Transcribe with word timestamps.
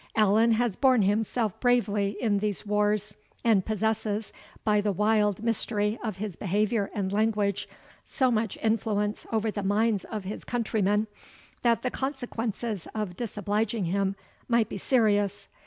Allan 0.15 0.53
has 0.53 0.75
borne 0.75 1.03
himself 1.03 1.59
bravely 1.59 2.17
in 2.19 2.39
these 2.39 2.65
wars, 2.65 3.17
and 3.43 3.63
possesses, 3.63 4.33
by 4.63 4.81
the 4.81 4.91
wild 4.91 5.43
mystery 5.43 5.99
of 6.03 6.17
his 6.17 6.35
behaviour 6.35 6.89
and 6.95 7.13
language, 7.13 7.69
so 8.03 8.31
much 8.31 8.57
influence 8.63 9.27
over 9.31 9.51
the 9.51 9.61
minds 9.61 10.05
of 10.05 10.23
his 10.23 10.43
countrymen, 10.43 11.05
that 11.61 11.83
the 11.83 11.91
consequences 11.91 12.87
of 12.95 13.15
disobliging 13.15 13.85
him 13.85 14.15
might 14.47 14.69
be 14.69 14.79
serious. 14.79 15.47